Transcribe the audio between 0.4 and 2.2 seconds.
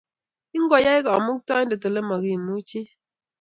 Ingoyai Kamuktaindet ole